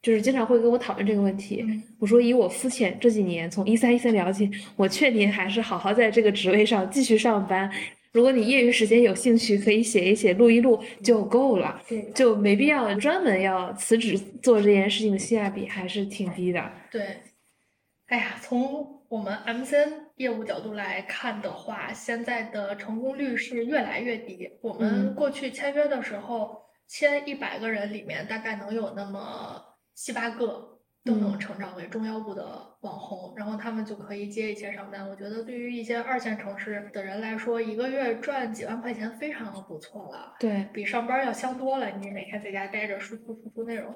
[0.03, 1.65] 就是经常会跟我讨论这个问题。
[2.01, 7.71] 我说以我肤浅这几年从一三一三了解，我劝您还是好好在这个职位上继续上班。
[8.11, 11.81] 如果你业余时间有兴趣，可以写一写、录一录就够了，
[12.15, 16.71] 就没必要专门要辞职做这件事情，性价比还是挺低的。
[16.91, 17.01] 对，
[18.09, 24.51] 哎呀，从我们 MCN 业务角度来看的话，现在的成功率是越来越低。
[24.61, 29.72] 我们过去签约的时候，签一百个人里面，大概能有那么。
[29.95, 32.45] 七八个都能成长为中腰部的
[32.81, 35.09] 网红，然后他们就可以接一些上单。
[35.09, 41.91] 我觉得对于一些二线城市的人来说，一个月赚几万块钱非常的不错了，对比上班要香多了。
[41.99, 43.95] 你每天在家待着输出输出内容，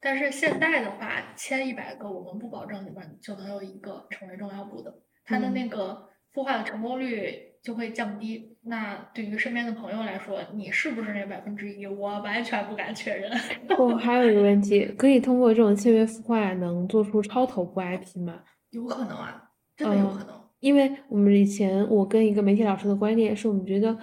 [0.00, 7.44] 但是现在的话，签一百个，我们不保证里面就能有一个成为中腰部的，它的那个孵化的成功率。
[7.66, 8.55] 就会降低。
[8.68, 11.86] 那对于身边的朋友来说，你是不是那百分之一？
[11.86, 13.30] 我完全不敢确认。
[13.78, 18.40] 我，还有一个问题，可以通过这种签约孵化，能做出超头部 IP 吗？
[18.70, 20.34] 有可能啊，真的有可能。
[20.58, 23.96] 因为我们以前我跟一个媒体老师的观点是，我们觉得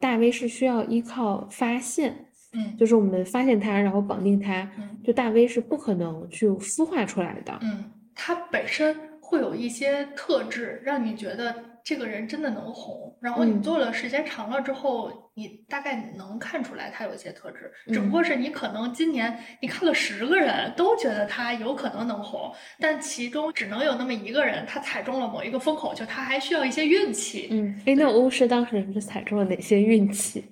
[0.00, 11.54] 大 V 是需要依靠发现，嗯，就是我们发现它，然后绑定它，嗯，就大 V 是不可能去孵化出来的，嗯，它本身会有一些特质，让你觉得。
[11.88, 27.48] 这个人真的能红，然后你做了时间长了之后，你大概能看出来他有一些特质，只不过是你可能今年你看了十个人都觉得他有可能能红，但其中只能有那么一个人他踩中了某一个风口，就他还需要一些运气。
[27.52, 30.44] 嗯，哎，那巫师当时是踩中了哪些运气？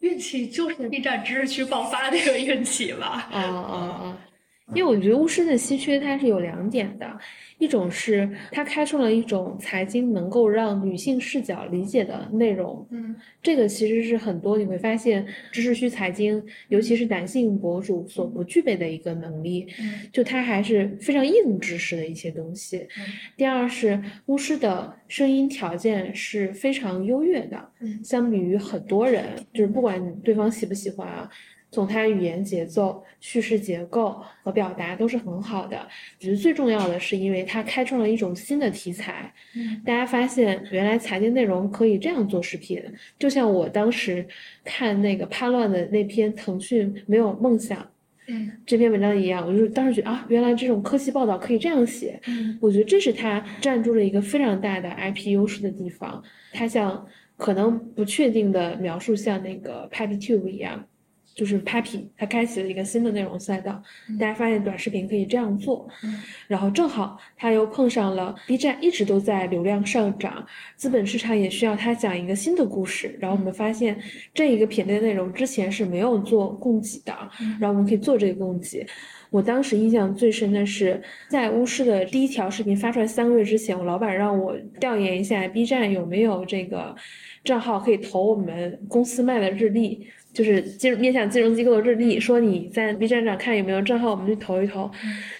[0.00, 3.28] 运气就是 B 站知识区爆发那个运气吧。
[3.30, 4.18] 啊啊啊！
[4.74, 7.18] 因为我觉得巫师的稀缺它是有两点的。
[7.58, 22.88] 一种是它开创了一种财经能够让女性视角理解的内容，嗯，这个其实是很多你会发现知识区财经，尤其是男性博主所不具备的一个能力，嗯，就它还是非常硬知识的一些东西。
[23.36, 31.28] 第二是巫师的声音条件是非常优越的，嗯，相比于很多人，就是不管对方喜不喜欢啊。
[31.70, 35.76] 从它语言节奏、叙事结构和表达都是很好的。
[35.78, 39.32] 我觉得最重要的是，因为它开创了一种新的题材。
[39.54, 42.82] 嗯，大家发现原来财经内容可以这样做视频，
[43.18, 44.26] 就像我当时
[44.64, 47.78] 看那个叛乱的那篇《腾讯没有梦想》
[48.26, 52.20] 嗯这篇文章一样，我就当时觉得啊，原来这种科技报道可以这样写。
[52.26, 56.22] 嗯，我觉得这是它占住了一个非常大的 IP 优势的地方。
[56.52, 57.06] 它像
[57.36, 60.84] 可能不确定的描述，像那个 PapiTube 一样。
[61.40, 63.82] 就是 Papi，它开启了一个新的内容赛道，
[64.18, 65.88] 大家发现短视频可以这样做，
[66.46, 70.44] 然后正好他又碰上了 B 站一直都在流量上涨，
[70.76, 73.98] 资本市场也需要他讲一个新的故事，然后我们发现
[74.34, 77.16] 这一个品类内容之前是没有做供给的，
[77.58, 78.86] 然后我们可以做这个供给。
[79.30, 86.94] 我当时印象最深的是在巫师的第一条视频发出来三个月之前，我老板让我调研一下 B 站有没有这个
[87.42, 90.06] 账号可以投我们公司卖的日历。
[90.32, 94.90] 就是金面向金融机构的日历，说你在 B 站上看有没有账号，我们去投一投。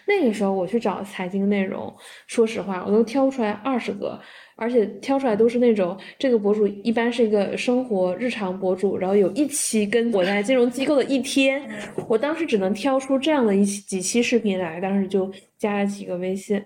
[0.07, 1.95] 那个时候我去找财经内容，
[2.27, 4.21] 说实话，我都挑出来二十个，
[4.57, 11.63] 而且挑出来都是那种这个博主一般是一个生活日常博主，然后有一期跟我在金融机构的一天，
[12.09, 16.61] 我当时只能挑出这样的一几期视频来，当时就加了几个微信。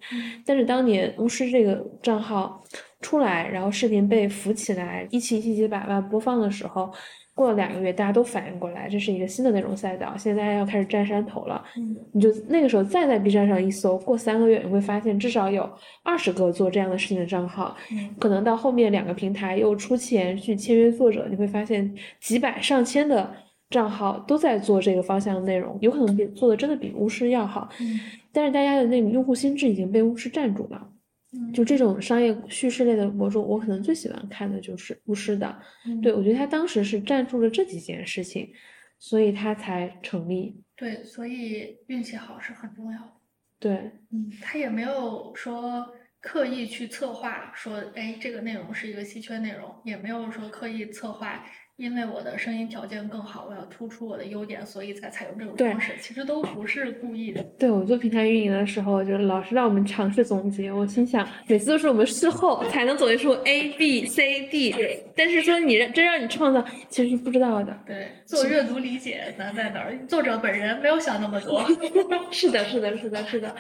[0.47, 2.65] 但是当年巫师这个账号
[3.03, 6.91] 出来，然后视频被扶起来，一期一期几百万播放的时候。
[7.35, 11.63] 过了两个月，大家都反应过来，这是一个新的内容赛道，现在大家要开始占山头了。
[11.77, 15.69] 嗯，你就那个时候再在 B 站上一搜，过三个月你会发现至少有
[16.05, 17.77] 二十个做这样的事情的账号。
[17.91, 23.29] 嗯可能到后面两个平台又出钱去签约作者，你会发现几百上千的
[23.69, 27.69] 账号都在做这个方向的内容，有可能比做的真的比巫师要好。
[27.81, 27.99] 嗯
[28.33, 30.89] 但是大家的那个用户心智已经被巫师占住了。
[31.35, 35.61] 嗯就这种商业叙事类的博主，我可能最喜欢看的就是巫师的。
[35.87, 38.53] 嗯对，我觉得他当时是站住了这几件事情，
[38.99, 40.63] 所以他才成立。
[40.77, 43.13] 对，所以运气好是很重要的。
[43.59, 45.89] 对，嗯，他也没有说
[46.21, 51.45] 刻意去策划说，哎，这个内容是一个稀缺内容，也没有说刻意策划，
[51.77, 55.93] 因为我的声音条件更好，我要突出我的优点，所以才采用这种方式。
[56.01, 57.43] 其实都不是故意的。
[57.59, 64.73] 对我做平台运营的时候，就是老师让我们尝试总结，我心想，每次都是我们事后才能总结出 A、B、C、D，
[65.17, 67.77] 但是说你让真让你创造，其实是不知道的。
[67.85, 69.99] 对，做阅读理解难在哪儿？
[70.07, 71.61] 作者本人没有想那么多。
[72.31, 73.53] 是的，是的，是的，是的。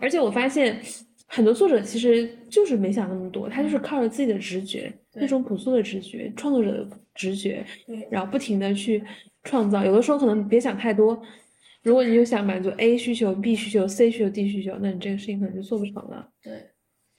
[0.00, 0.80] 而且我发现
[1.32, 7.64] 很多作者其实就是没想那么多，他就是靠着自己的直觉，那种朴素的直觉，创作者的直觉，
[8.10, 9.00] 然后不停的去
[9.44, 9.84] 创造。
[9.84, 11.22] 有的时候可能别想太多，
[11.84, 16.28] 如果你就想满足 A 需求、B 需求、C 需求、D 需求，那你这个事情可能就做不成了。
[16.42, 16.52] 对，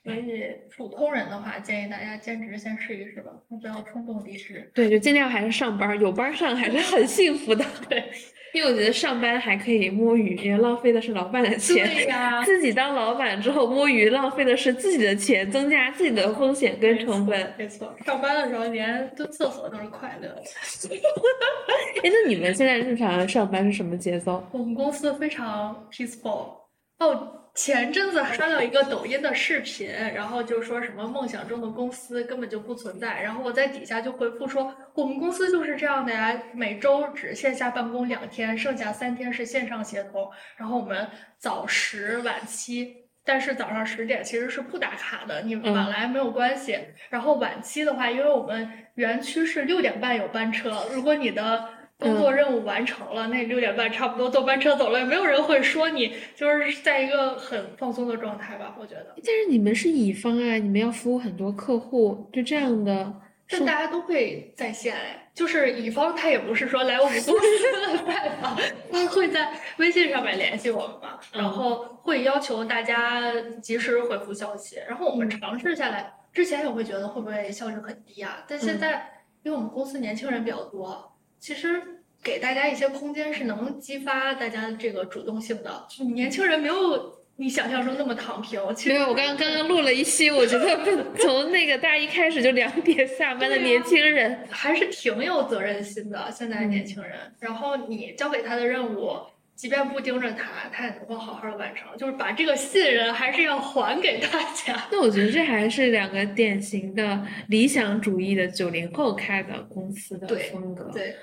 [0.03, 0.43] 所以
[0.76, 4.70] 普通人的话，建议大家兼职先试一试吧，不要冲动离职。
[4.74, 7.64] 对，就尽量还是上班儿，有班儿上还是很幸福的。
[7.88, 8.12] 对，
[8.54, 11.88] 因为我觉得上班还可以摸鱼，也浪费的是老板的钱。
[11.88, 17.54] 对呀自己当老板之后摸鱼，浪费的是自己的钱，增加自己的风险跟成本。
[17.58, 20.41] 没错，上班的时候连蹲厕所都是快乐的。
[22.04, 24.45] 哎，那你们现在日常上班是什么节奏？
[24.52, 26.60] 我们公司非常 peaceful。
[26.99, 43.02] 哦，前阵子还刷到一个抖音的视频，然后就说什么梦想中的公司根本就不存在，然后我在底下就回复说，我们公司就是这样的呀，每周只线下办公两天，剩下三天是线上协同，然后我们早十晚七。
[43.24, 46.76] 但是早上十点其实是不打卡的，你嗯晚来没有关系。
[47.12, 51.70] 然后晚期的话，因为我们园区是六点半有班车，如果你的
[52.02, 59.14] 工作任务完成了，那六点半差不多坐班车走了，也没有人会说你，就是在一个很放松的状态吧，我觉得。
[59.18, 63.14] 但是你们是乙方啊，你们要服务很多客户，就这样的。
[63.47, 68.58] 但大家都会在线哎，就是乙方他也不是说来我们公司拜访，
[68.89, 73.30] 他会在微信上面联系我们嘛，然后会要求大家
[73.62, 79.06] 及时回复消息，然后我们尝试下来，之前也会觉得会不会效率很低啊，但现在
[79.43, 81.11] 因为我们公司年轻人比较多，
[81.42, 81.82] 其实
[82.24, 90.78] 给大家一些空间是能激发大家这个主动性的，年轻人没有你想象中那么躺平，其实没有，我刚刚刚刚录了一期，我觉得
[91.18, 96.30] 从那个大一开始就两点下班的年轻人，还是挺有责任心的。
[96.32, 99.18] 现在年轻人，然后你交给他的任务，
[99.56, 101.88] 即便不盯着他，他也能够好好的完成。
[101.98, 104.88] 就是把这个信任还是要还给大家。
[104.92, 110.92] 那我觉得这还是两个典型的理想主义的九零后开的公司的风格。
[110.94, 111.16] 对，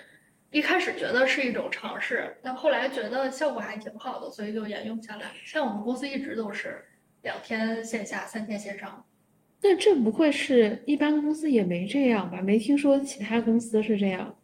[0.51, 5.27] 一开始觉得是一种尝试，但后来觉得效果还挺好的，所以就沿用下来。
[5.45, 6.85] 像我们公司一直都是
[7.23, 9.05] 两天线下，三天线上。
[9.61, 12.41] 那这不会是一般公司也没这样吧？
[12.41, 14.39] 没听说其他公司是这样。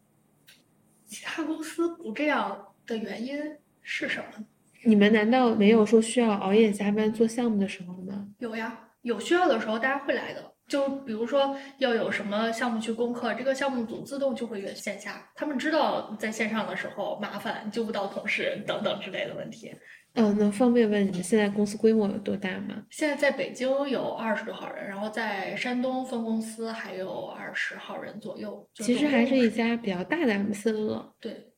[1.07, 3.38] 其他公司不这样的原因
[3.80, 4.44] 是什么？
[4.82, 8.28] 你们难道没有说需要熬夜加班做项目的时候吗？
[8.38, 10.53] 有呀，有需要的时候大家会来的。
[10.67, 19.75] 就比如说要有什么项目去攻克，这个项目组自动就会约线下，他们知道在线上的时候麻烦揪不到同事等等之类的问题。
[20.15, 22.87] 嗯，能方便问你们现在公司规模有多大吗？
[22.89, 28.65] 现在在北京有二十多号人，然后在山东分公司还有二十号人左右。
[28.75, 31.12] 其实还是一家比较大的 MCN 了。
[31.21, 31.53] 对，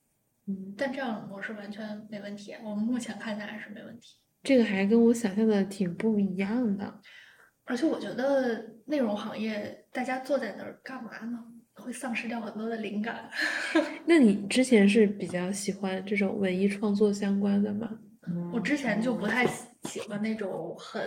[0.46, 4.16] 嗯，但这样模式完全没问题，我们目前看下来是没问题。
[4.42, 7.00] 这个还跟我想象的挺不一样的。
[7.66, 11.38] 而且我觉得内容行业大家坐在那儿干嘛呢？
[11.74, 13.28] 会丧失掉很多的灵感。
[14.06, 17.98] 那你之前是比较喜欢这种文艺创作相关的吗？
[18.52, 21.00] 我之前就不太喜喜欢那种很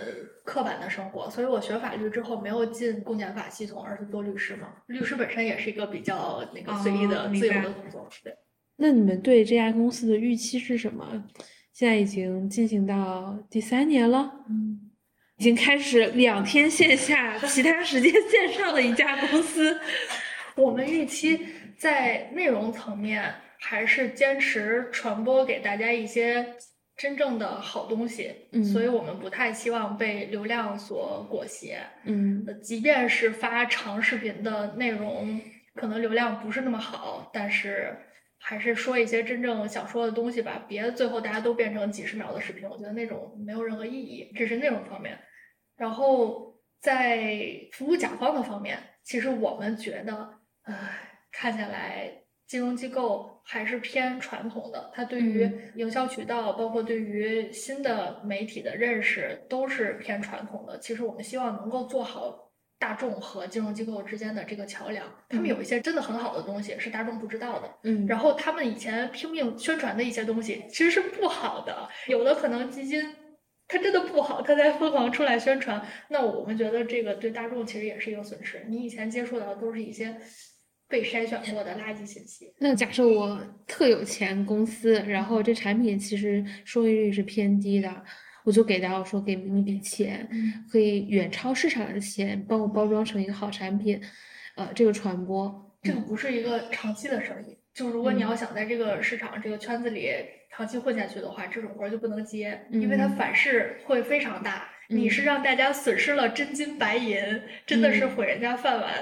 [0.44, 4.68] 刻板的生活，所以我学法律之后没有进公检法系统，而是做律师嘛。
[4.86, 8.08] 律师本身也是一个比较那个随意的、自由的工作。
[8.24, 8.34] 对，
[8.76, 11.24] 那你们对这家公司的预期是什么？
[11.72, 14.89] 现在已经进行到第三年了，嗯，
[15.40, 19.80] 已经开始两天线下，其他时间线上的一家公司。
[20.54, 21.46] 我们预期
[21.78, 26.46] 在内容层面还是坚持传播给大家一些
[26.94, 31.78] 真正的好东西，嗯所以我们不太希望被流量所裹挟。
[32.04, 35.40] 嗯呃即便是发长视频的内容，
[35.74, 37.96] 可能流量不是那么好，但是
[38.38, 44.30] 还是说一些真正想说的东西吧，别最后大家都变成几十秒的视频，我觉得那种没有任何意义。
[44.36, 45.18] 这是内容方面，
[45.80, 47.40] 然后在
[47.72, 50.28] 服务甲方的方面，其实我们觉得，
[50.64, 50.74] 唉，
[51.32, 52.12] 看起来。
[52.50, 60.76] 金融机构还是偏传统的，它对于营销渠道，包括对于新的媒体的认识都是偏传统的。
[60.80, 65.06] 其实我们希望能够做好大众和金融机构之间的这个桥梁。
[65.28, 73.14] 他们有一些真的很好的东西是大众不知道的，嗯，然后他们以前拼命宣传的一些东西其实是不好的，有的可能基金
[73.70, 75.80] 它真的不好，它在疯狂出来宣传。
[76.08, 78.64] 那我们觉得这个对大众其实也是一个损失。
[78.68, 80.16] 你以前接触到的都是一些。
[80.90, 82.52] 被筛选过的垃圾信息。
[82.58, 88.04] 那假设我特有钱公司，然后这产品其实收益率是偏低的，
[88.42, 90.28] 我就给到说给你一笔钱，
[90.68, 94.02] 可以远超市场的钱，帮我包装成一个好产品，
[94.56, 97.56] 呃，这个传播，这个不是一个长期的生意。
[97.74, 100.10] 就如果你要想在这个市场这个圈子里
[100.50, 104.68] 长期混下去的话，这种活就不能接，因为它反噬会非常大。
[104.88, 107.16] 你是让大家损失了真金白银，
[107.64, 108.92] 真的是毁人家饭碗。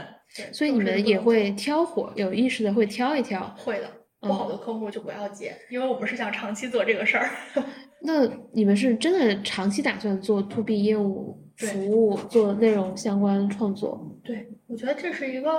[0.52, 3.42] 所以你们也会挑火，有意识的会挑一挑。
[3.56, 3.90] 会的，
[4.20, 7.30] 不好的客户就不要接，因为我们是想长期做这个事儿。
[8.04, 14.14] 那你们是真的长期打算做 to B 业务服务，做内容相关创作？
[14.22, 15.50] 对，我觉得这是一个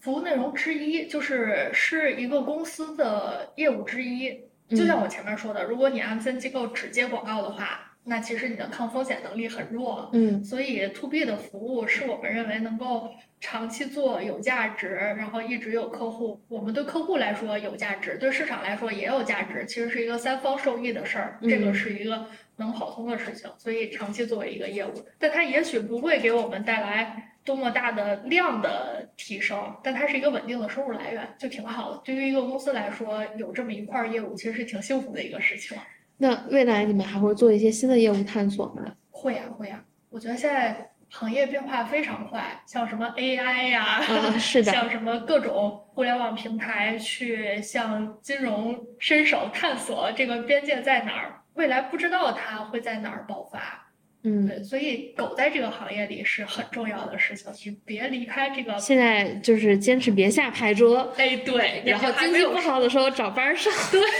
[0.00, 4.40] 服务内容之一，就是是一个公司的业务之一。
[4.70, 10.10] 就像我前面说的，如果你 M C N 机构只接广告的话，那其实你的抗风险能力很弱。
[10.12, 13.10] 嗯，所以 to B 的服务是我们认为能够。
[13.40, 16.42] 长期做有价值，然后一直有客户。
[16.48, 19.64] 我们对客户来说有价值，对市场来说也有价值。
[19.64, 22.26] 其实是一个三方受益的事儿，这个是一个
[22.56, 23.48] 能跑通的事情。
[23.56, 24.90] 所以长期作为一个业务，
[25.20, 32.00] 但它也许不会给我们带来多么大的量的提升，但它是一个稳定的收入来源，就挺好的。
[32.04, 35.78] 对于一个公司来说，有这么一块业务，其实是挺幸福的一个事情。
[36.18, 38.84] 那未来你们还会做一些新的业务探索吗？
[39.10, 39.82] 会呀，会呀。
[40.10, 40.90] 我觉得现在。
[41.10, 44.02] 行业变化非常快，像什么 AI 呀，
[44.38, 53.87] 是的，像什么各种互联网平台去向金融伸手探索这个边界在哪儿，未来不知道它会在哪儿爆发。
[54.28, 58.76] 嗯，对，所以狗在这个行业里是很重要的事情，你别离开这个。
[58.78, 61.12] 现在就是坚持别下牌桌。
[61.16, 63.72] 哎，对，然后经济不好的时候找班上。
[63.90, 64.00] 对。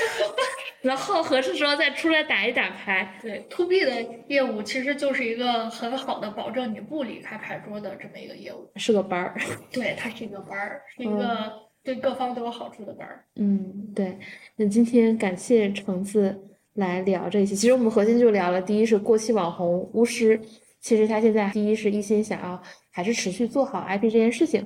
[0.80, 3.18] 然后合适时候再出来打一打牌。
[3.20, 8.70] 对，to B 的业务其实就是一个很好的保证你不离开牌桌的这么一个业务。
[8.76, 9.34] 是个班儿。
[9.72, 11.52] 对，它是一个班儿，是一个
[11.82, 13.24] 对各方都有好处的班儿。
[13.34, 14.16] 嗯，对。
[14.54, 16.47] 那今天感谢橙子
[16.78, 17.54] 来聊这些。
[17.54, 20.40] 其实我们核心就聊了，第一是过气网红巫师，
[20.80, 22.60] 其实他现在第一是一心想要
[22.90, 24.64] 还是持续做好 IP 这件事情。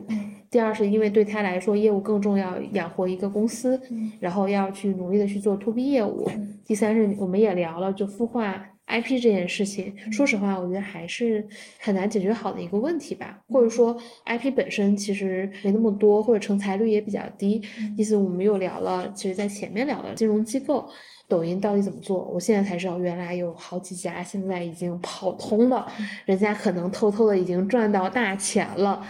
[0.51, 3.81] 第二是因为对他来说业务更重要，养活一个公司，
[4.21, 6.31] 然后要去努力的去做 to B 业务。
[6.67, 11.47] 第三是我们也聊了，就孵化 IP 这件事情，说实话，我觉得还是
[11.81, 13.41] 很难解决好的一个问题吧。
[13.49, 13.97] 或者说
[14.27, 17.63] IP 本身其实没那么多，或者成才率也比较低。
[17.97, 20.87] 意思我们又聊了，其实在前面聊了金融机构，
[21.33, 22.29] 抖音到底怎么做？
[22.31, 25.91] 我现在才知道，原来有好几家现在已经跑通了，
[26.27, 29.03] 人家可能偷偷的已经赚到大钱了。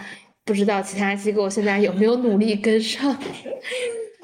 [0.45, 3.13] 不知道其他机构现在有没有努力跟上？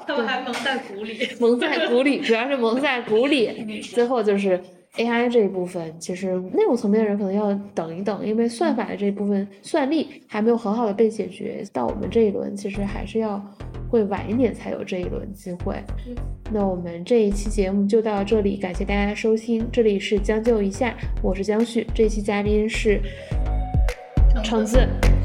[0.06, 3.80] 他们还蒙在鼓里， 蒙在鼓里，主要是蒙在鼓里。
[3.94, 4.58] 最后就是
[4.96, 11.62] AI 这一部分，其实内容层面的人可能要等一等，因为算法的这一部分算力还没有很好的被解决。
[11.72, 13.40] 到我们这一轮，其实还是要
[13.90, 15.76] 会晚一点才有这一轮机会。
[16.52, 19.66] 那我们这一期节目就到这里，感谢大家收听。
[19.72, 23.00] 这里是将就一下，我是江旭，这期嘉宾是
[24.44, 24.78] 橙子。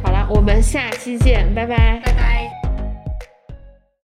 [0.04, 2.65] 好了，我们下期见，拜拜，拜拜。